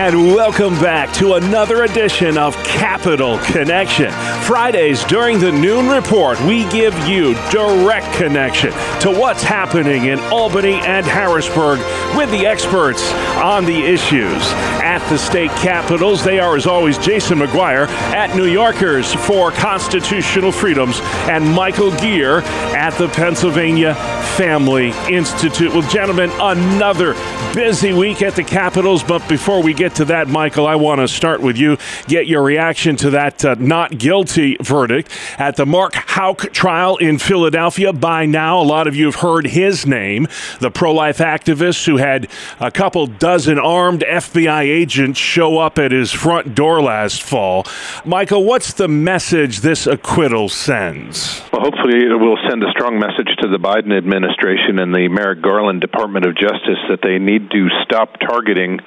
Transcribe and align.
And 0.00 0.28
welcome 0.28 0.72
back 0.76 1.12
to 1.16 1.34
another 1.34 1.84
edition 1.84 2.38
of 2.38 2.56
Capital 2.64 3.36
Connection. 3.40 4.10
Fridays 4.44 5.04
during 5.04 5.38
the 5.38 5.52
noon 5.52 5.90
report, 5.90 6.40
we 6.40 6.66
give 6.70 6.98
you 7.06 7.34
direct 7.50 8.10
connection 8.16 8.70
to 9.02 9.10
what's 9.10 9.42
happening 9.42 10.06
in 10.06 10.18
Albany 10.32 10.80
and 10.86 11.04
Harrisburg 11.04 11.80
with 12.16 12.30
the 12.30 12.46
experts 12.46 13.12
on 13.42 13.66
the 13.66 13.78
issues. 13.78 14.42
At 14.80 15.06
the 15.10 15.18
state 15.18 15.50
capitals, 15.50 16.24
they 16.24 16.40
are, 16.40 16.56
as 16.56 16.66
always, 16.66 16.96
Jason 16.96 17.38
McGuire 17.38 17.86
at 17.86 18.34
New 18.34 18.46
Yorkers 18.46 19.12
for 19.12 19.50
Constitutional 19.50 20.50
Freedoms 20.50 20.98
and 21.28 21.44
Michael 21.52 21.90
Geer 21.98 22.38
at 22.74 22.96
the 22.96 23.08
Pennsylvania 23.08 23.94
Family 24.38 24.94
Institute. 25.10 25.74
Well, 25.74 25.88
gentlemen, 25.90 26.30
another 26.40 27.12
busy 27.54 27.92
week 27.92 28.22
at 28.22 28.34
the 28.34 28.44
Capitals, 28.44 29.02
but 29.02 29.28
before 29.28 29.62
we 29.62 29.74
get 29.74 29.89
to 29.94 30.04
that, 30.06 30.28
Michael, 30.28 30.66
I 30.66 30.76
want 30.76 31.00
to 31.00 31.08
start 31.08 31.40
with 31.40 31.56
you, 31.56 31.78
get 32.06 32.26
your 32.26 32.42
reaction 32.42 32.96
to 32.96 33.10
that 33.10 33.44
uh, 33.44 33.56
not 33.58 33.98
guilty 33.98 34.56
verdict 34.60 35.10
at 35.38 35.56
the 35.56 35.66
Mark 35.66 35.94
Houck 35.94 36.52
trial 36.52 36.96
in 36.96 37.18
Philadelphia. 37.18 37.92
By 37.92 38.26
now, 38.26 38.60
a 38.60 38.64
lot 38.64 38.86
of 38.86 38.94
you 38.94 39.06
have 39.06 39.16
heard 39.16 39.46
his 39.46 39.86
name, 39.86 40.28
the 40.60 40.70
pro 40.70 40.92
life 40.92 41.18
activist 41.18 41.86
who 41.86 41.96
had 41.96 42.28
a 42.58 42.70
couple 42.70 43.06
dozen 43.06 43.58
armed 43.58 44.04
FBI 44.06 44.62
agents 44.62 45.18
show 45.18 45.58
up 45.58 45.78
at 45.78 45.92
his 45.92 46.12
front 46.12 46.54
door 46.54 46.82
last 46.82 47.22
fall. 47.22 47.66
Michael, 48.04 48.44
what's 48.44 48.72
the 48.72 48.88
message 48.88 49.60
this 49.60 49.86
acquittal 49.86 50.48
sends? 50.48 51.42
Well, 51.52 51.62
hopefully, 51.62 52.04
it 52.04 52.18
will 52.18 52.38
send 52.48 52.62
a 52.62 52.70
strong 52.70 52.98
message 52.98 53.28
to 53.40 53.48
the 53.48 53.58
Biden 53.58 53.96
administration 53.96 54.78
and 54.78 54.94
the 54.94 55.08
Merrick 55.08 55.42
Garland 55.42 55.80
Department 55.80 56.26
of 56.26 56.34
Justice 56.34 56.78
that 56.88 57.00
they 57.02 57.18
need 57.18 57.50
to 57.50 57.68
stop 57.84 58.18
targeting 58.20 58.80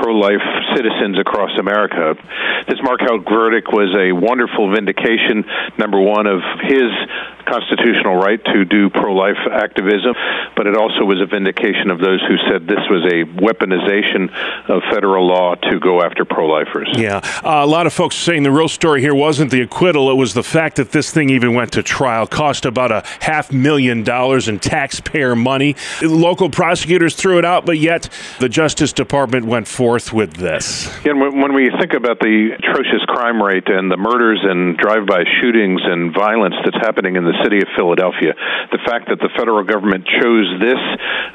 pro 0.00 0.16
life 0.16 0.42
citizens 0.74 1.18
across 1.20 1.50
America. 1.60 2.16
This 2.68 2.80
Mark 2.82 3.00
Houck 3.04 3.28
verdict 3.28 3.68
was 3.68 3.92
a 3.92 4.12
wonderful 4.16 4.72
vindication, 4.72 5.44
number 5.76 6.00
one, 6.00 6.26
of 6.26 6.40
his 6.64 6.88
constitutional 7.50 8.16
right 8.16 8.42
to 8.44 8.64
do 8.64 8.90
pro 8.90 9.12
life 9.12 9.38
activism, 9.50 10.14
but 10.56 10.66
it 10.66 10.76
also 10.76 11.04
was 11.04 11.20
a 11.20 11.26
vindication 11.26 11.90
of 11.90 11.98
those 11.98 12.20
who 12.28 12.36
said 12.48 12.66
this 12.66 12.86
was 12.88 13.04
a 13.10 13.24
weaponization 13.40 14.30
of 14.68 14.82
federal 14.90 15.26
law 15.26 15.54
to 15.56 15.80
go 15.80 16.02
after 16.02 16.24
pro 16.24 16.46
lifers. 16.46 16.88
Yeah. 16.94 17.20
Uh, 17.44 17.64
a 17.64 17.66
lot 17.66 17.86
of 17.86 17.92
folks 17.92 18.16
saying 18.16 18.42
the 18.42 18.50
real 18.50 18.68
story 18.68 19.00
here 19.00 19.14
wasn't 19.14 19.50
the 19.50 19.62
acquittal, 19.62 20.10
it 20.10 20.14
was 20.14 20.34
the 20.34 20.42
fact 20.42 20.76
that 20.76 20.92
this 20.92 21.10
thing 21.10 21.30
even 21.30 21.54
went 21.54 21.72
to 21.72 21.82
trial, 21.82 22.26
cost 22.26 22.64
about 22.64 22.92
a 22.92 23.02
half 23.20 23.52
million 23.52 24.04
dollars 24.04 24.48
in 24.48 24.58
taxpayer 24.58 25.34
money. 25.34 25.74
Local 26.02 26.50
prosecutors 26.50 27.14
threw 27.14 27.38
it 27.38 27.44
out, 27.44 27.66
but 27.66 27.78
yet 27.78 28.08
the 28.38 28.48
Justice 28.48 28.92
Department 28.92 29.46
went 29.46 29.66
forth 29.66 30.12
with 30.12 30.34
this. 30.34 30.88
And 31.04 31.20
when 31.20 31.54
we 31.54 31.70
think 31.80 31.94
about 31.94 32.20
the 32.20 32.50
atrocious 32.58 33.04
crime 33.06 33.42
rate 33.42 33.68
and 33.68 33.90
the 33.90 33.96
murders 33.96 34.40
and 34.42 34.76
drive 34.76 35.06
by 35.06 35.24
shootings 35.40 35.80
and 35.84 36.14
violence 36.14 36.54
that's 36.64 36.76
happening 36.78 37.16
in 37.16 37.24
the 37.24 37.34
city 37.42 37.58
of 37.58 37.68
Philadelphia. 37.76 38.34
The 38.72 38.82
fact 38.86 39.08
that 39.08 39.18
the 39.18 39.30
federal 39.36 39.64
government 39.64 40.06
chose 40.06 40.48
this 40.60 40.82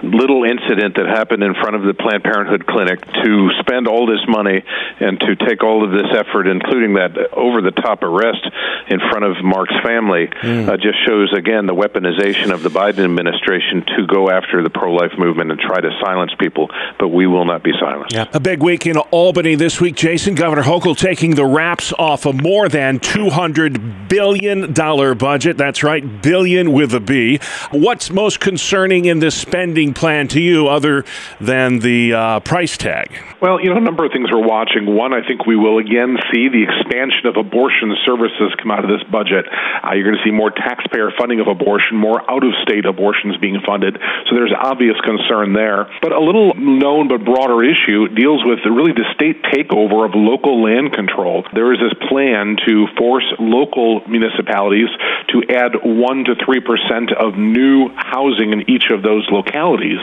little 0.03 0.43
incident 0.43 0.95
that 0.95 1.07
happened 1.07 1.43
in 1.43 1.53
front 1.55 1.75
of 1.75 1.83
the 1.83 1.93
Planned 1.93 2.23
Parenthood 2.23 2.65
clinic 2.67 3.01
to 3.23 3.49
spend 3.59 3.87
all 3.87 4.05
this 4.05 4.23
money 4.27 4.63
and 4.99 5.19
to 5.19 5.35
take 5.47 5.63
all 5.63 5.83
of 5.83 5.91
this 5.91 6.09
effort, 6.13 6.47
including 6.47 6.95
that 6.95 7.15
over 7.33 7.61
the 7.61 7.71
top 7.71 8.03
arrest 8.03 8.43
in 8.87 8.99
front 8.99 9.25
of 9.25 9.43
Mark's 9.43 9.75
family, 9.83 10.27
mm. 10.27 10.67
uh, 10.67 10.77
just 10.77 10.97
shows 11.05 11.33
again 11.33 11.65
the 11.65 11.75
weaponization 11.75 12.51
of 12.51 12.63
the 12.63 12.69
Biden 12.69 13.03
administration 13.03 13.83
to 13.97 14.07
go 14.07 14.29
after 14.29 14.61
the 14.61 14.69
pro 14.69 14.93
life 14.93 15.13
movement 15.17 15.51
and 15.51 15.59
try 15.59 15.79
to 15.79 15.91
silence 16.03 16.31
people. 16.39 16.69
But 16.99 17.09
we 17.09 17.27
will 17.27 17.45
not 17.45 17.63
be 17.63 17.71
silenced. 17.79 18.13
Yeah. 18.13 18.27
A 18.33 18.39
big 18.39 18.61
week 18.61 18.85
in 18.85 18.97
Albany 18.97 19.55
this 19.55 19.81
week, 19.81 19.95
Jason. 19.95 20.35
Governor 20.35 20.63
Hochul 20.63 20.97
taking 20.97 21.35
the 21.35 21.45
wraps 21.45 21.93
off 21.97 22.25
a 22.25 22.33
more 22.33 22.69
than 22.69 22.99
$200 22.99 24.09
billion 24.09 24.73
budget. 24.73 25.57
That's 25.57 25.83
right? 25.85 26.21
Billion 26.21 26.73
with 26.73 26.93
a 26.93 26.99
B. 26.99 27.39
What's 27.69 28.09
most 28.09 28.39
concerning 28.39 29.05
in 29.05 29.19
this 29.19 29.37
spending 29.37 29.93
plan 29.93 30.27
to 30.29 30.41
you 30.41 30.67
other 30.67 31.05
than 31.39 31.79
the 31.79 32.13
uh, 32.13 32.39
price 32.39 32.75
tag? 32.75 33.13
Well, 33.39 33.61
you 33.61 33.69
know, 33.69 33.77
a 33.77 33.85
number 33.85 34.03
of 34.03 34.11
things 34.11 34.31
we're 34.33 34.41
watching. 34.41 34.89
One, 34.89 35.13
I 35.13 35.21
think 35.21 35.45
we 35.45 35.55
will 35.55 35.77
again 35.77 36.17
see 36.33 36.49
the 36.49 36.65
expansion 36.65 37.29
of 37.29 37.37
abortion 37.37 37.93
services 38.03 38.49
come 38.57 38.71
out 38.71 38.83
of 38.83 38.89
this 38.89 39.05
budget. 39.11 39.45
Uh, 39.45 39.93
you're 39.93 40.09
going 40.09 40.17
to 40.17 40.25
see 40.25 40.33
more 40.33 40.49
taxpayer 40.49 41.13
funding 41.19 41.39
of 41.39 41.47
abortion, 41.47 41.95
more 41.97 42.17
out 42.25 42.41
of 42.41 42.51
state 42.65 42.85
abortions 42.89 43.37
being 43.37 43.61
funded. 43.61 44.01
So 44.25 44.33
there's 44.33 44.53
obvious 44.57 44.97
concern 45.05 45.53
there. 45.53 45.85
But 46.01 46.11
a 46.11 46.19
little 46.19 46.57
known 46.57 47.07
but 47.07 47.21
broader 47.21 47.61
issue 47.61 48.09
deals 48.09 48.41
with 48.41 48.65
really 48.65 48.97
the 48.97 49.05
state 49.13 49.43
takeover 49.53 50.09
of 50.09 50.17
local 50.17 50.65
land 50.65 50.93
control. 50.97 51.45
There 51.53 51.69
is 51.69 51.77
this 51.77 51.93
plan 52.09 52.57
to 52.65 52.87
force 52.97 53.27
local 53.37 54.01
municipalities 54.09 54.89
to 55.29 55.45
add 55.53 55.74
1 55.83 56.23
to 56.25 56.35
3% 56.35 57.13
of 57.13 57.37
new 57.37 57.89
housing 57.95 58.53
in 58.53 58.69
each 58.69 58.89
of 58.91 59.01
those 59.01 59.27
localities. 59.31 59.99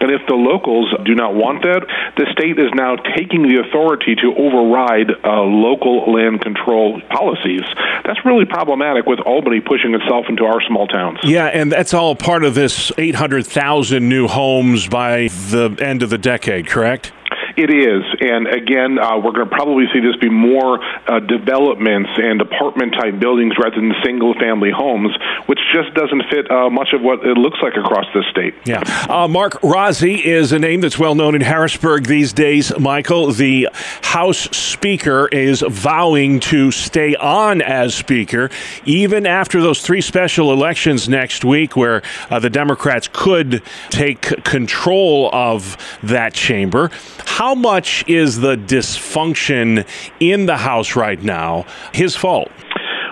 And 0.00 0.10
if 0.10 0.26
the 0.28 0.34
locals 0.34 0.92
do 1.04 1.14
not 1.14 1.34
want 1.34 1.62
that, 1.62 1.86
the 2.16 2.26
state 2.32 2.58
is 2.58 2.70
now 2.74 2.96
taking 3.16 3.42
the 3.42 3.62
authority 3.66 4.14
to 4.16 4.34
override 4.36 5.10
uh, 5.24 5.42
local 5.42 6.12
land 6.12 6.40
control 6.40 7.00
policies. 7.10 7.62
That's 8.04 8.24
really 8.24 8.44
problematic 8.44 9.06
with 9.06 9.20
Albany 9.20 9.60
pushing 9.60 9.94
itself 9.94 10.26
into 10.28 10.44
our 10.44 10.60
small 10.62 10.86
towns. 10.86 11.20
Yeah, 11.24 11.46
and 11.46 11.72
that's 11.72 11.94
all 11.94 12.14
part 12.14 12.44
of 12.44 12.54
this 12.54 12.92
800,000 12.98 14.08
new 14.08 14.28
homes 14.28 14.88
by 14.88 15.28
the 15.28 15.76
end 15.80 16.02
of 16.02 16.10
the 16.10 16.18
decade, 16.18 16.66
correct? 16.66 17.12
It 17.56 17.70
is, 17.70 18.04
and 18.20 18.46
again, 18.46 18.98
uh, 18.98 19.16
we're 19.16 19.32
going 19.32 19.48
to 19.48 19.54
probably 19.54 19.86
see 19.92 20.00
this 20.00 20.14
be 20.16 20.28
more 20.28 20.78
uh, 21.08 21.20
developments 21.20 22.10
and 22.16 22.42
apartment 22.42 22.92
type 22.92 23.18
buildings 23.18 23.54
rather 23.58 23.76
than 23.76 23.94
single 24.04 24.34
family 24.34 24.70
homes, 24.70 25.16
which 25.46 25.58
just 25.72 25.94
doesn't 25.94 26.22
fit 26.30 26.50
uh, 26.50 26.68
much 26.68 26.92
of 26.92 27.00
what 27.00 27.24
it 27.24 27.38
looks 27.38 27.58
like 27.62 27.72
across 27.76 28.04
the 28.12 28.22
state. 28.30 28.54
Yeah, 28.66 28.82
uh, 29.08 29.26
Mark 29.26 29.54
Rozzi 29.62 30.22
is 30.22 30.52
a 30.52 30.58
name 30.58 30.82
that's 30.82 30.98
well 30.98 31.14
known 31.14 31.34
in 31.34 31.40
Harrisburg 31.40 32.06
these 32.06 32.34
days. 32.34 32.78
Michael, 32.78 33.32
the 33.32 33.68
House 34.02 34.50
Speaker, 34.54 35.28
is 35.28 35.62
vowing 35.66 36.40
to 36.40 36.70
stay 36.70 37.16
on 37.16 37.62
as 37.62 37.94
Speaker 37.94 38.50
even 38.84 39.26
after 39.26 39.62
those 39.62 39.80
three 39.80 40.02
special 40.02 40.52
elections 40.52 41.08
next 41.08 41.44
week, 41.44 41.74
where 41.74 42.02
uh, 42.28 42.38
the 42.38 42.50
Democrats 42.50 43.08
could 43.10 43.62
take 43.88 44.20
control 44.44 45.30
of 45.32 45.76
that 46.02 46.34
chamber. 46.34 46.90
How 47.24 47.45
how 47.46 47.54
much 47.54 48.02
is 48.08 48.40
the 48.40 48.56
dysfunction 48.56 49.86
in 50.18 50.46
the 50.46 50.56
House 50.56 50.96
right 50.96 51.22
now 51.22 51.64
his 51.94 52.16
fault? 52.16 52.50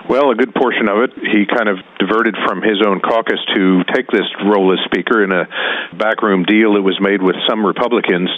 Well, 0.07 0.29
a 0.29 0.35
good 0.35 0.53
portion 0.53 0.87
of 0.87 1.01
it. 1.01 1.17
He 1.17 1.49
kind 1.49 1.65
of 1.65 1.81
diverted 1.97 2.37
from 2.45 2.61
his 2.61 2.77
own 2.85 3.01
caucus 3.01 3.41
to 3.57 3.83
take 3.89 4.05
this 4.13 4.29
role 4.45 4.71
as 4.71 4.77
Speaker 4.85 5.23
in 5.23 5.31
a 5.31 5.49
backroom 5.97 6.45
deal 6.45 6.77
that 6.77 6.83
was 6.83 7.01
made 7.01 7.23
with 7.23 7.35
some 7.49 7.65
Republicans. 7.65 8.29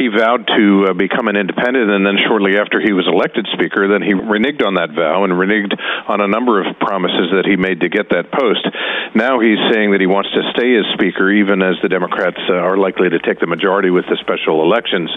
He 0.00 0.08
vowed 0.08 0.48
to 0.48 0.88
uh, 0.88 0.92
become 0.94 1.28
an 1.28 1.36
independent, 1.36 1.90
and 1.90 2.06
then 2.06 2.16
shortly 2.16 2.56
after 2.56 2.80
he 2.80 2.96
was 2.96 3.04
elected 3.04 3.46
Speaker, 3.52 3.92
then 3.92 4.00
he 4.00 4.16
reneged 4.16 4.64
on 4.64 4.80
that 4.80 4.96
vow 4.96 5.24
and 5.24 5.34
reneged 5.34 5.76
on 6.08 6.22
a 6.22 6.28
number 6.28 6.64
of 6.64 6.80
promises 6.80 7.28
that 7.36 7.44
he 7.44 7.56
made 7.60 7.84
to 7.84 7.90
get 7.92 8.08
that 8.08 8.32
post. 8.32 8.64
Now 9.14 9.36
he's 9.36 9.60
saying 9.68 9.92
that 9.92 10.00
he 10.00 10.08
wants 10.08 10.32
to 10.32 10.40
stay 10.56 10.72
as 10.80 10.88
Speaker, 10.96 11.28
even 11.28 11.60
as 11.60 11.76
the 11.82 11.92
Democrats 11.92 12.40
uh, 12.48 12.56
are 12.56 12.78
likely 12.78 13.10
to 13.10 13.18
take 13.20 13.38
the 13.38 13.46
majority 13.46 13.90
with 13.90 14.08
the 14.08 14.16
special 14.24 14.64
elections. 14.64 15.12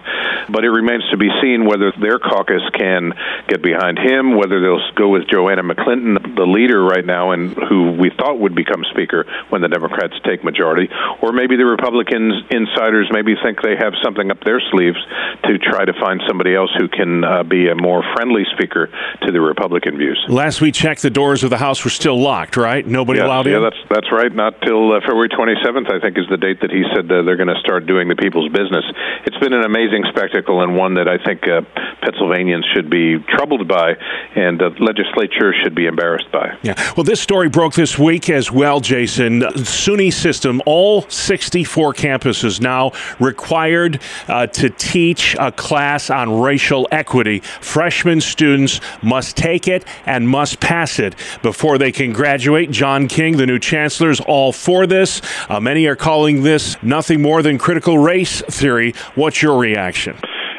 But 0.52 0.68
it 0.68 0.76
remains 0.76 1.08
to 1.12 1.18
be 1.18 1.32
seen 1.40 1.64
whether 1.64 1.96
their 1.96 2.20
caucus 2.20 2.68
can 2.76 3.16
get 3.48 3.64
behind 3.64 3.96
him, 3.96 4.36
whether 4.36 4.60
they'll 4.60 4.84
go 4.92 5.08
with 5.08 5.32
Joanna 5.32 5.64
McClinton, 5.86 6.36
the 6.36 6.46
leader 6.46 6.84
right 6.84 7.06
now, 7.06 7.32
and 7.32 7.56
who 7.70 7.92
we 7.92 8.12
thought 8.18 8.40
would 8.40 8.56
become 8.56 8.84
Speaker 8.92 9.26
when 9.50 9.62
the 9.62 9.68
Democrats 9.68 10.14
take 10.24 10.44
majority, 10.44 10.90
or 11.22 11.32
maybe 11.32 11.56
the 11.56 11.66
Republicans 11.66 12.44
insiders 12.50 13.10
maybe 13.12 13.36
think 13.44 13.62
they 13.62 13.76
have 13.76 13.94
something 14.04 14.32
up 14.32 14.44
their 14.44 14.62
sleeves 14.72 14.98
to 15.44 15.58
try 15.58 15.86
to 15.86 15.94
find 15.94 16.22
somebody 16.28 16.56
else 16.56 16.72
who 16.78 16.88
can 16.88 17.24
uh, 17.24 17.44
be 17.44 17.70
a 17.70 17.76
more 17.76 18.04
friendly 18.16 18.44
Speaker 18.56 18.88
to 19.22 19.32
the 19.32 19.42
Republican 19.42 19.98
views. 19.98 20.24
Last 20.28 20.62
we 20.62 20.72
checked, 20.72 21.02
the 21.02 21.10
doors 21.10 21.44
of 21.44 21.50
the 21.50 21.58
House 21.58 21.84
were 21.84 21.90
still 21.90 22.20
locked, 22.20 22.58
right? 22.58 22.86
Nobody 22.86 23.20
yes, 23.20 23.26
allowed 23.26 23.46
yeah, 23.48 23.58
in. 23.58 23.64
that's 23.64 23.82
that's 23.90 24.12
right. 24.12 24.34
Not 24.34 24.62
till 24.62 24.94
uh, 24.94 25.02
February 25.02 25.30
27th, 25.30 25.92
I 25.92 26.00
think, 26.00 26.18
is 26.18 26.26
the 26.30 26.38
date 26.38 26.62
that 26.62 26.72
he 26.72 26.84
said 26.94 27.12
uh, 27.12 27.24
they're 27.24 27.38
going 27.38 27.54
to 27.54 27.60
start 27.60 27.86
doing 27.86 28.08
the 28.08 28.16
people's 28.16 28.52
business. 28.52 28.86
It's 29.26 29.38
been 29.38 29.54
an 29.54 29.64
amazing 29.64 30.06
spectacle 30.10 30.62
and 30.62 30.76
one 30.76 30.96
that 30.96 31.08
I 31.08 31.18
think 31.24 31.48
uh, 31.48 31.62
Pennsylvanians 32.06 32.66
should 32.74 32.90
be 32.90 33.18
troubled 33.30 33.68
by, 33.68 33.94
and 34.36 34.60
the 34.60 34.70
legislature 34.80 35.54
should 35.64 35.74
be 35.74 35.88
embarrassed 35.88 36.32
by. 36.32 36.56
Yeah. 36.62 36.76
Well, 36.96 37.04
this 37.04 37.20
story 37.20 37.50
broke 37.50 37.74
this 37.74 37.98
week 37.98 38.30
as 38.30 38.52
well, 38.52 38.80
Jason. 38.80 39.42
SUNY 39.42 40.14
system, 40.14 40.62
all 40.68 41.02
64 41.10 41.94
campuses 41.94 42.62
now 42.62 42.92
required 43.20 44.00
uh, 44.28 44.46
to 44.48 44.70
teach 44.70 45.36
a 45.40 45.52
class 45.52 46.12
on 46.12 46.40
racial 46.40 46.88
equity. 46.92 47.40
Freshman 47.40 48.22
students 48.22 48.80
must 49.02 49.36
take 49.36 49.68
it 49.68 49.84
and 50.06 50.30
must 50.30 50.60
pass 50.60 51.00
it 51.00 51.16
before 51.42 51.80
they 51.80 51.92
can 51.92 52.14
graduate. 52.14 52.70
John 52.70 53.08
King, 53.08 53.38
the 53.38 53.48
new 53.48 53.58
chancellor, 53.60 54.12
is 54.12 54.20
all 54.20 54.52
for 54.52 54.86
this. 54.86 55.22
Uh, 55.50 55.60
many 55.60 55.88
are 55.88 55.96
calling 55.96 56.44
this 56.44 56.82
nothing 56.84 57.22
more 57.22 57.42
than 57.42 57.58
critical 57.58 57.98
race 57.98 58.42
theory. 58.42 58.94
What's 59.16 59.42
your 59.42 59.58
reaction? 59.58 60.18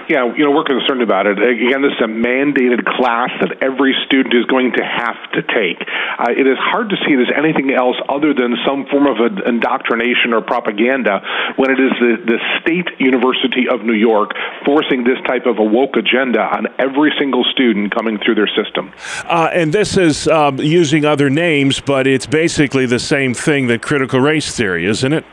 Yeah, 0.08 0.30
you 0.36 0.44
know, 0.44 0.52
we're 0.52 0.64
concerned 0.64 1.02
about 1.02 1.26
it. 1.26 1.38
Again, 1.38 1.82
this 1.82 1.90
is 1.98 2.02
a 2.02 2.06
mandated 2.06 2.86
class 2.86 3.30
that 3.42 3.58
every 3.60 3.94
student 4.06 4.34
is 4.34 4.46
going 4.46 4.72
to 4.78 4.84
have 4.84 5.18
to 5.34 5.42
take. 5.42 5.82
Uh, 5.82 6.30
it 6.30 6.46
is 6.46 6.58
hard 6.58 6.90
to 6.90 6.96
see 7.02 7.12
it 7.14 7.20
as 7.26 7.34
anything 7.34 7.74
else 7.74 7.96
other 8.08 8.32
than 8.32 8.54
some 8.62 8.86
form 8.86 9.10
of 9.10 9.18
indoctrination 9.44 10.32
or 10.32 10.42
propaganda 10.42 11.20
when 11.56 11.70
it 11.70 11.80
is 11.80 11.90
the, 11.98 12.22
the 12.22 12.38
state 12.62 12.86
university 13.00 13.66
of 13.66 13.82
New 13.82 13.98
York 13.98 14.30
forcing 14.64 15.02
this 15.02 15.18
type 15.26 15.46
of 15.46 15.58
a 15.58 15.64
woke 15.64 15.96
agenda 15.96 16.40
on 16.40 16.66
every 16.78 17.12
single 17.18 17.42
student 17.50 17.92
coming 17.94 18.18
through 18.22 18.36
their 18.36 18.50
system. 18.54 18.92
Uh, 19.24 19.50
and 19.52 19.72
this 19.72 19.96
is 19.96 20.28
um, 20.28 20.58
using 20.58 21.04
other 21.04 21.28
names, 21.28 21.80
but 21.80 22.06
it's 22.06 22.26
basically 22.26 22.86
the 22.86 22.98
same 22.98 23.34
thing 23.34 23.66
that 23.66 23.82
critical 23.82 24.20
race 24.20 24.54
theory, 24.54 24.86
isn't 24.86 25.12
it? 25.12 25.24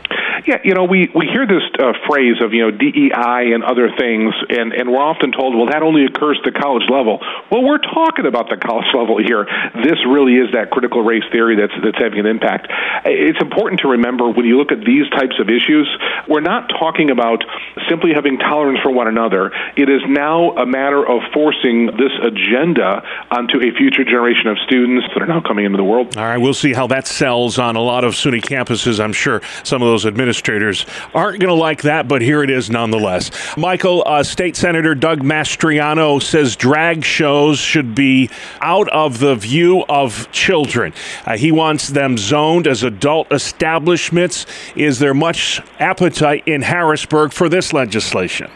Yeah, 0.45 0.59
you 0.63 0.73
know, 0.73 0.83
we, 0.83 1.07
we 1.15 1.31
hear 1.31 1.47
this 1.47 1.63
uh, 1.79 1.95
phrase 2.03 2.43
of, 2.43 2.51
you 2.51 2.67
know, 2.67 2.71
DEI 2.71 3.55
and 3.55 3.63
other 3.63 3.87
things, 3.95 4.35
and, 4.49 4.73
and 4.73 4.91
we're 4.91 4.99
often 4.99 5.31
told, 5.31 5.55
well, 5.55 5.71
that 5.71 5.83
only 5.83 6.03
occurs 6.03 6.35
at 6.43 6.51
the 6.51 6.59
college 6.59 6.83
level. 6.91 7.23
Well, 7.49 7.63
we're 7.63 7.79
talking 7.79 8.27
about 8.27 8.51
the 8.51 8.59
college 8.59 8.91
level 8.93 9.23
here. 9.23 9.47
This 9.79 10.03
really 10.03 10.35
is 10.35 10.51
that 10.51 10.67
critical 10.69 11.01
race 11.01 11.23
theory 11.31 11.55
that's, 11.55 11.71
that's 11.79 11.95
having 11.95 12.19
an 12.19 12.25
impact. 12.27 12.67
It's 13.05 13.39
important 13.39 13.87
to 13.87 13.95
remember 13.95 14.27
when 14.35 14.43
you 14.43 14.59
look 14.59 14.75
at 14.75 14.83
these 14.83 15.07
types 15.15 15.39
of 15.39 15.47
issues, 15.47 15.87
we're 16.27 16.43
not 16.43 16.67
talking 16.75 17.09
about 17.09 17.39
simply 17.87 18.11
having 18.11 18.37
tolerance 18.37 18.79
for 18.83 18.91
one 18.91 19.07
another. 19.07 19.51
It 19.79 19.87
is 19.87 20.03
now 20.07 20.59
a 20.59 20.65
matter 20.65 21.07
of 21.07 21.23
forcing 21.31 21.87
this 21.95 22.11
agenda 22.19 22.99
onto 23.31 23.63
a 23.63 23.71
future 23.79 24.03
generation 24.03 24.51
of 24.51 24.59
students 24.67 25.07
that 25.15 25.23
are 25.23 25.31
now 25.31 25.39
coming 25.39 25.63
into 25.63 25.77
the 25.77 25.87
world. 25.87 26.17
All 26.17 26.27
right, 26.27 26.37
we'll 26.37 26.53
see 26.53 26.73
how 26.73 26.87
that 26.87 27.07
sells 27.07 27.59
on 27.59 27.77
a 27.77 27.81
lot 27.81 28.03
of 28.03 28.13
SUNY 28.13 28.43
campuses. 28.43 28.99
I'm 28.99 29.13
sure 29.13 29.41
some 29.63 29.81
of 29.81 29.87
those 29.87 30.05
administrators 30.05 30.32
administrators 30.33 30.85
aren't 31.13 31.39
going 31.39 31.49
to 31.49 31.53
like 31.53 31.83
that, 31.83 32.07
but 32.07 32.21
here 32.21 32.43
it 32.43 32.49
is 32.49 32.69
nonetheless. 32.69 33.29
Michael, 33.55 34.03
uh, 34.05 34.23
State 34.23 34.55
Senator 34.55 34.95
Doug 34.95 35.19
Mastriano 35.19 36.21
says 36.21 36.55
drag 36.55 37.05
shows 37.05 37.59
should 37.59 37.93
be 37.93 38.31
out 38.59 38.89
of 38.89 39.19
the 39.19 39.35
view 39.35 39.85
of 39.87 40.31
children. 40.31 40.91
Uh, 41.25 41.37
he 41.37 41.51
wants 41.51 41.89
them 41.89 42.17
zoned 42.17 42.65
as 42.65 42.81
adult 42.81 43.31
establishments. 43.31 44.47
Is 44.75 44.97
there 44.97 45.13
much 45.13 45.61
appetite 45.79 46.43
in 46.47 46.63
Harrisburg 46.63 47.31
for 47.31 47.47
this 47.47 47.71
legislation? 47.71 48.49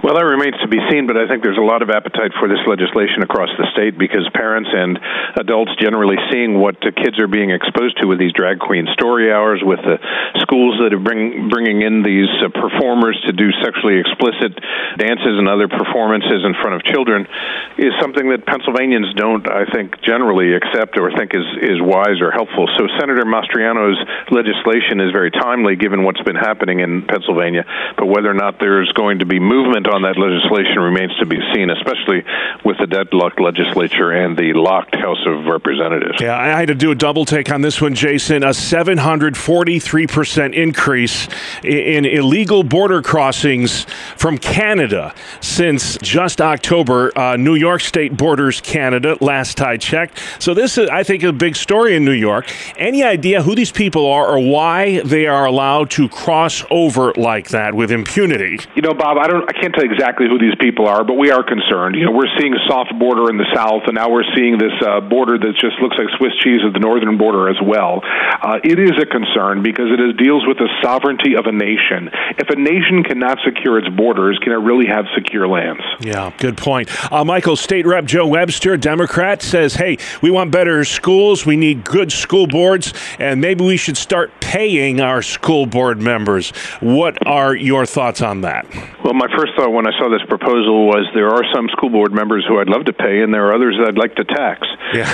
Well, 0.00 0.16
that 0.16 0.24
remains 0.24 0.56
to 0.64 0.68
be 0.72 0.80
seen, 0.88 1.04
but 1.04 1.20
I 1.20 1.28
think 1.28 1.44
there's 1.44 1.60
a 1.60 1.68
lot 1.68 1.84
of 1.84 1.92
appetite 1.92 2.32
for 2.40 2.48
this 2.48 2.64
legislation 2.64 3.20
across 3.20 3.52
the 3.60 3.68
state 3.76 4.00
because 4.00 4.24
parents 4.32 4.72
and 4.72 4.96
adults 5.36 5.76
generally 5.76 6.16
seeing 6.32 6.56
what 6.56 6.80
kids 6.80 7.20
are 7.20 7.28
being 7.28 7.52
exposed 7.52 8.00
to 8.00 8.08
with 8.08 8.16
these 8.16 8.32
drag 8.32 8.64
queen 8.64 8.88
story 8.96 9.28
hours, 9.28 9.60
with 9.60 9.84
the 9.84 10.00
schools 10.40 10.80
that 10.80 10.96
are 10.96 11.04
bring, 11.04 11.52
bringing 11.52 11.84
in 11.84 12.00
these 12.00 12.32
uh, 12.40 12.48
performers 12.48 13.20
to 13.28 13.36
do 13.36 13.52
sexually 13.60 14.00
explicit 14.00 14.56
dances 14.96 15.36
and 15.36 15.44
other 15.52 15.68
performances 15.68 16.48
in 16.48 16.56
front 16.64 16.80
of 16.80 16.82
children, 16.88 17.28
is 17.76 17.92
something 18.00 18.32
that 18.32 18.48
Pennsylvanians 18.48 19.12
don't, 19.20 19.44
I 19.52 19.68
think, 19.68 20.00
generally 20.00 20.56
accept 20.56 20.96
or 20.96 21.12
think 21.12 21.36
is, 21.36 21.44
is 21.60 21.76
wise 21.76 22.24
or 22.24 22.32
helpful. 22.32 22.72
So 22.80 22.88
Senator 22.96 23.28
Mastriano's 23.28 24.00
legislation 24.32 24.96
is 25.04 25.12
very 25.12 25.28
timely 25.28 25.76
given 25.76 26.08
what's 26.08 26.24
been 26.24 26.40
happening 26.40 26.80
in 26.80 27.04
Pennsylvania, 27.04 27.68
but 28.00 28.08
whether 28.08 28.32
or 28.32 28.38
not 28.40 28.56
there's 28.56 28.88
going 28.96 29.20
to 29.20 29.28
be 29.28 29.36
movement 29.36 29.89
on 29.90 30.02
that 30.02 30.18
legislation 30.18 30.80
remains 30.80 31.16
to 31.18 31.26
be 31.26 31.38
seen, 31.54 31.70
especially 31.70 32.24
with 32.64 32.78
the 32.78 32.86
deadlocked 32.86 33.40
legislature 33.40 34.12
and 34.12 34.36
the 34.36 34.52
locked 34.54 34.96
House 34.96 35.24
of 35.26 35.46
Representatives. 35.46 36.20
Yeah, 36.20 36.38
I 36.38 36.58
had 36.58 36.68
to 36.68 36.74
do 36.74 36.90
a 36.90 36.94
double 36.94 37.24
take 37.24 37.50
on 37.50 37.60
this 37.60 37.80
one, 37.80 37.94
Jason. 37.94 38.42
A 38.42 38.50
743% 38.50 40.54
increase 40.54 41.28
in 41.62 42.04
illegal 42.04 42.62
border 42.62 43.02
crossings 43.02 43.84
from 44.16 44.38
Canada 44.38 45.14
since 45.40 45.96
just 45.98 46.40
October. 46.40 47.16
Uh, 47.18 47.36
New 47.36 47.54
York 47.54 47.80
State 47.80 48.16
borders 48.16 48.60
Canada, 48.60 49.16
last 49.20 49.60
I 49.60 49.76
checked. 49.76 50.20
So, 50.38 50.54
this 50.54 50.78
is, 50.78 50.88
I 50.88 51.02
think, 51.02 51.22
a 51.22 51.32
big 51.32 51.56
story 51.56 51.96
in 51.96 52.04
New 52.04 52.12
York. 52.12 52.50
Any 52.76 53.02
idea 53.02 53.42
who 53.42 53.54
these 53.54 53.72
people 53.72 54.06
are 54.06 54.26
or 54.26 54.38
why 54.38 55.00
they 55.00 55.26
are 55.26 55.44
allowed 55.44 55.90
to 55.92 56.08
cross 56.08 56.64
over 56.70 57.12
like 57.16 57.48
that 57.48 57.74
with 57.74 57.90
impunity? 57.90 58.58
You 58.74 58.82
know, 58.82 58.94
Bob, 58.94 59.18
I 59.18 59.26
don't, 59.26 59.48
I 59.48 59.52
can't 59.52 59.74
exactly 59.82 60.26
who 60.28 60.38
these 60.38 60.54
people 60.60 60.86
are, 60.86 61.04
but 61.04 61.14
we 61.14 61.30
are 61.30 61.42
concerned. 61.42 61.96
You 61.96 62.06
know, 62.06 62.12
we're 62.12 62.30
seeing 62.38 62.54
a 62.54 62.62
soft 62.68 62.96
border 62.98 63.30
in 63.30 63.36
the 63.36 63.48
south, 63.54 63.82
and 63.86 63.94
now 63.94 64.10
we're 64.10 64.28
seeing 64.36 64.58
this 64.58 64.72
uh, 64.84 65.00
border 65.00 65.38
that 65.38 65.52
just 65.60 65.80
looks 65.80 65.96
like 65.98 66.08
Swiss 66.18 66.32
cheese 66.42 66.60
at 66.66 66.72
the 66.72 66.80
northern 66.80 67.18
border 67.18 67.48
as 67.48 67.56
well. 67.62 68.00
Uh, 68.04 68.58
it 68.64 68.78
is 68.78 68.92
a 69.00 69.06
concern 69.06 69.62
because 69.62 69.90
it 69.90 70.00
is, 70.00 70.16
deals 70.16 70.46
with 70.46 70.58
the 70.58 70.68
sovereignty 70.82 71.36
of 71.36 71.46
a 71.46 71.52
nation. 71.52 72.10
If 72.38 72.48
a 72.50 72.56
nation 72.56 73.02
cannot 73.02 73.38
secure 73.44 73.78
its 73.78 73.88
borders, 73.88 74.38
can 74.42 74.52
it 74.52 74.62
really 74.62 74.86
have 74.86 75.06
secure 75.14 75.48
lands? 75.48 75.82
Yeah, 76.00 76.32
good 76.38 76.56
point. 76.56 76.88
Uh, 77.12 77.24
Michael, 77.24 77.56
State 77.56 77.86
Rep 77.86 78.04
Joe 78.04 78.26
Webster, 78.26 78.76
Democrat, 78.76 79.42
says, 79.42 79.74
hey, 79.74 79.98
we 80.22 80.30
want 80.30 80.50
better 80.50 80.84
schools. 80.84 81.46
We 81.46 81.56
need 81.56 81.84
good 81.84 82.12
school 82.12 82.46
boards, 82.46 82.92
and 83.18 83.40
maybe 83.40 83.64
we 83.64 83.76
should 83.76 83.96
start 83.96 84.30
paying 84.40 85.00
our 85.00 85.22
school 85.22 85.66
board 85.66 86.00
members. 86.00 86.50
What 86.80 87.26
are 87.26 87.54
your 87.54 87.86
thoughts 87.86 88.22
on 88.22 88.42
that? 88.42 88.66
Well, 89.04 89.14
my 89.14 89.28
first 89.36 89.52
thought 89.56 89.69
when 89.70 89.86
I 89.86 89.92
saw 89.98 90.08
this 90.10 90.24
proposal 90.28 90.86
was 90.86 91.06
there 91.14 91.30
are 91.30 91.44
some 91.54 91.68
school 91.72 91.90
board 91.90 92.12
members 92.12 92.44
who 92.48 92.58
I'd 92.58 92.68
love 92.68 92.84
to 92.86 92.92
pay, 92.92 93.22
and 93.22 93.32
there 93.32 93.46
are 93.48 93.54
others 93.54 93.76
that 93.78 93.88
I'd 93.88 94.00
like 94.00 94.16
to 94.16 94.24
tax. 94.24 94.66
Yeah. 94.92 95.06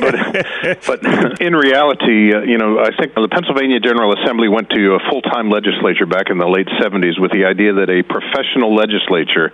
but, 0.86 1.02
but 1.02 1.40
in 1.40 1.52
reality, 1.52 2.32
uh, 2.32 2.42
you 2.42 2.56
know, 2.56 2.80
I 2.80 2.96
think 2.96 3.12
the 3.14 3.28
Pennsylvania 3.28 3.80
General 3.80 4.16
Assembly 4.16 4.48
went 4.48 4.70
to 4.70 4.96
a 4.96 5.00
full-time 5.10 5.50
legislature 5.50 6.06
back 6.06 6.30
in 6.30 6.38
the 6.38 6.48
late 6.48 6.68
70s 6.80 7.20
with 7.20 7.32
the 7.32 7.44
idea 7.44 7.76
that 7.76 7.92
a 7.92 8.00
professional 8.02 8.72
legislature 8.74 9.52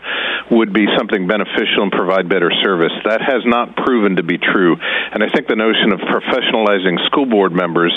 would 0.51 0.73
be 0.73 0.87
something 0.97 1.27
beneficial 1.27 1.83
and 1.83 1.93
provide 1.93 2.29
better 2.29 2.53
service. 2.63 2.93
That 3.05 3.21
has 3.25 3.43
not 3.45 3.75
proven 3.75 4.17
to 4.17 4.23
be 4.23 4.39
true, 4.39 4.77
and 4.79 5.25
I 5.25 5.29
think 5.33 5.49
the 5.49 5.59
notion 5.59 5.91
of 5.91 6.01
professionalizing 6.07 7.03
school 7.11 7.27
board 7.27 7.53
members 7.53 7.93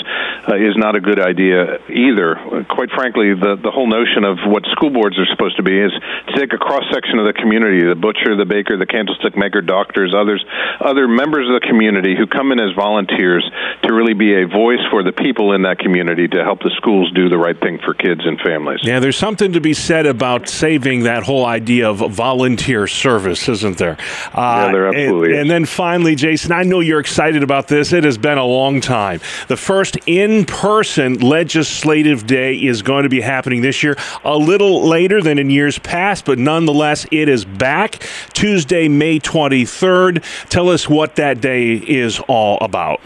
uh, 0.48 0.56
is 0.56 0.74
not 0.74 0.96
a 0.96 1.00
good 1.00 1.20
idea 1.20 1.78
either. 1.92 2.64
Quite 2.68 2.90
frankly, 2.90 3.36
the 3.36 3.60
the 3.60 3.70
whole 3.70 3.86
notion 3.86 4.24
of 4.24 4.38
what 4.48 4.64
school 4.72 4.90
boards 4.90 5.18
are 5.18 5.28
supposed 5.30 5.56
to 5.56 5.62
be 5.62 5.76
is 5.76 5.92
to 6.34 6.47
take 6.48 6.60
a 6.60 6.62
cross 6.62 6.84
section 6.92 7.18
of 7.18 7.26
the 7.26 7.32
community: 7.32 7.84
the 7.84 7.94
butcher, 7.94 8.36
the 8.36 8.46
baker, 8.46 8.76
the 8.76 8.86
candlestick 8.86 9.36
maker, 9.36 9.60
doctors, 9.60 10.14
others, 10.16 10.44
other 10.80 11.06
members 11.08 11.48
of 11.48 11.60
the 11.60 11.66
community 11.66 12.16
who 12.16 12.26
come 12.26 12.52
in 12.52 12.60
as 12.60 12.74
volunteers 12.74 13.48
to 13.82 13.92
really 13.92 14.14
be 14.14 14.42
a 14.42 14.46
voice 14.46 14.80
for 14.90 15.02
the 15.02 15.12
people 15.12 15.52
in 15.52 15.62
that 15.62 15.78
community 15.78 16.28
to 16.28 16.42
help 16.42 16.60
the 16.60 16.72
schools 16.76 17.10
do 17.12 17.28
the 17.28 17.38
right 17.38 17.58
thing 17.60 17.78
for 17.84 17.94
kids 17.94 18.20
and 18.24 18.40
families. 18.40 18.80
Yeah, 18.82 19.00
there's 19.00 19.16
something 19.16 19.52
to 19.52 19.60
be 19.60 19.74
said 19.74 20.06
about 20.06 20.48
saving 20.48 21.04
that 21.04 21.22
whole 21.22 21.44
idea 21.44 21.90
of 21.90 21.98
volunteer 22.10 22.86
service, 22.86 23.48
isn't 23.48 23.78
there? 23.78 23.96
Uh, 24.32 24.66
yeah, 24.66 24.72
there 24.72 24.88
absolutely 24.88 25.28
and, 25.28 25.34
is. 25.34 25.40
and 25.40 25.50
then 25.50 25.64
finally, 25.66 26.14
Jason, 26.14 26.52
I 26.52 26.62
know 26.62 26.80
you're 26.80 27.00
excited 27.00 27.42
about 27.42 27.68
this. 27.68 27.92
It 27.92 28.04
has 28.04 28.18
been 28.18 28.38
a 28.38 28.44
long 28.44 28.80
time. 28.80 29.20
The 29.48 29.56
first 29.56 29.96
in-person 30.06 31.20
legislative 31.20 32.26
day 32.26 32.56
is 32.56 32.82
going 32.82 33.02
to 33.02 33.08
be 33.08 33.20
happening 33.20 33.60
this 33.60 33.82
year, 33.82 33.96
a 34.24 34.36
little 34.36 34.88
later 34.88 35.20
than 35.20 35.38
in 35.38 35.50
years 35.50 35.78
past, 35.78 36.24
but 36.24 36.37
nonetheless, 36.38 37.06
it 37.10 37.28
is 37.28 37.44
back 37.44 38.02
Tuesday, 38.32 38.88
May 38.88 39.18
23rd. 39.18 40.22
Tell 40.48 40.68
us 40.68 40.88
what 40.88 41.16
that 41.16 41.40
day 41.40 41.74
is 41.74 42.20
all 42.28 42.58
about. 42.60 43.00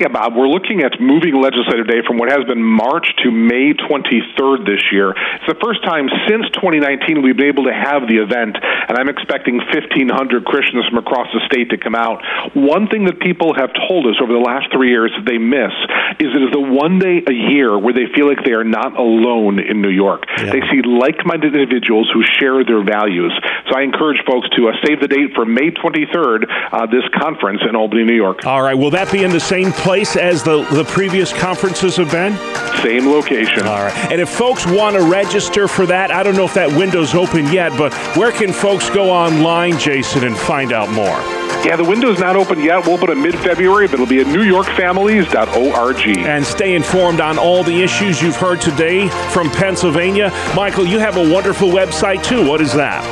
Yeah, 0.00 0.08
Bob, 0.08 0.34
we're 0.34 0.50
looking 0.50 0.82
at 0.82 0.98
moving 0.98 1.38
legislative 1.38 1.86
day 1.86 2.02
from 2.02 2.18
what 2.18 2.26
has 2.26 2.42
been 2.50 2.62
March 2.62 3.06
to 3.22 3.30
May 3.30 3.74
23rd 3.78 4.66
this 4.66 4.82
year. 4.90 5.14
It's 5.14 5.46
the 5.46 5.58
first 5.62 5.84
time 5.84 6.10
since 6.26 6.50
2019 6.58 7.22
we've 7.22 7.36
been 7.36 7.46
able 7.46 7.70
to 7.70 7.74
have 7.74 8.10
the 8.10 8.18
event, 8.18 8.58
and 8.58 8.98
I'm 8.98 9.08
expecting 9.08 9.62
1,500 9.62 10.10
Christians 10.44 10.82
from 10.90 10.98
across 10.98 11.30
the 11.30 11.38
state 11.46 11.70
to 11.70 11.78
come 11.78 11.94
out. 11.94 12.26
One 12.58 12.88
thing 12.90 13.06
that 13.06 13.20
people 13.20 13.54
have 13.54 13.70
told 13.86 14.10
us 14.10 14.18
over 14.18 14.32
the 14.32 14.42
last 14.42 14.74
three 14.74 14.90
years 14.90 15.14
that 15.14 15.30
they 15.30 15.38
miss 15.38 15.70
is 16.18 16.34
it 16.34 16.42
is 16.42 16.50
the 16.50 16.66
one 16.66 16.98
day 16.98 17.22
a 17.22 17.36
year 17.54 17.78
where 17.78 17.94
they 17.94 18.10
feel 18.10 18.26
like 18.26 18.42
they 18.42 18.58
are 18.58 18.66
not 18.66 18.98
alone 18.98 19.62
in 19.62 19.78
New 19.78 19.94
York. 19.94 20.26
Yeah. 20.42 20.58
They 20.58 20.62
see 20.74 20.82
like-minded 20.82 21.54
individuals 21.54 22.10
who 22.10 22.26
share 22.26 22.66
their 22.66 22.82
values. 22.82 23.30
So 23.70 23.78
I 23.78 23.86
encourage 23.86 24.18
folks 24.26 24.50
to 24.58 24.68
uh, 24.68 24.72
save 24.82 24.98
the 24.98 25.08
date 25.08 25.38
for 25.38 25.46
May 25.46 25.70
23rd, 25.70 26.50
uh, 26.50 26.86
this 26.90 27.06
conference 27.14 27.62
in 27.62 27.76
Albany, 27.76 28.02
New 28.02 28.18
York. 28.18 28.42
All 28.42 28.62
right. 28.62 28.74
Will 28.74 28.90
that 28.90 29.12
be 29.12 29.22
in 29.22 29.30
the 29.30 29.40
same 29.40 29.70
place 29.70 29.84
place 29.94 30.16
as 30.16 30.42
the, 30.42 30.64
the 30.72 30.82
previous 30.82 31.32
conferences 31.32 31.94
have 31.96 32.10
been? 32.10 32.36
Same 32.82 33.06
location. 33.06 33.62
All 33.62 33.84
right. 33.84 34.10
And 34.10 34.20
if 34.20 34.28
folks 34.28 34.66
want 34.66 34.96
to 34.96 35.02
register 35.02 35.68
for 35.68 35.86
that, 35.86 36.10
I 36.10 36.24
don't 36.24 36.34
know 36.34 36.44
if 36.44 36.54
that 36.54 36.68
window's 36.76 37.14
open 37.14 37.46
yet, 37.52 37.70
but 37.78 37.94
where 38.16 38.32
can 38.32 38.52
folks 38.52 38.90
go 38.90 39.08
online, 39.08 39.78
Jason, 39.78 40.24
and 40.24 40.36
find 40.36 40.72
out 40.72 40.90
more? 40.90 41.16
Yeah, 41.64 41.76
the 41.76 41.84
window's 41.84 42.18
not 42.18 42.34
open 42.34 42.60
yet. 42.60 42.84
We'll 42.84 42.94
open 42.94 43.08
in 43.10 43.22
mid-February, 43.22 43.86
but 43.86 43.94
it'll 43.94 44.06
be 44.06 44.18
at 44.18 44.26
newyorkfamilies.org. 44.26 46.18
And 46.18 46.44
stay 46.44 46.74
informed 46.74 47.20
on 47.20 47.38
all 47.38 47.62
the 47.62 47.80
issues 47.80 48.20
you've 48.20 48.34
heard 48.34 48.60
today 48.60 49.08
from 49.30 49.48
Pennsylvania. 49.48 50.32
Michael, 50.56 50.86
you 50.86 50.98
have 50.98 51.16
a 51.16 51.32
wonderful 51.32 51.68
website 51.68 52.24
too. 52.24 52.44
What 52.44 52.60
is 52.60 52.72
that? 52.72 53.04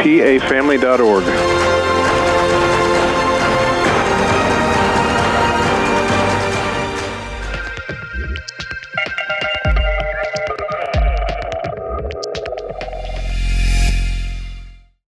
pafamily.org. 0.00 1.75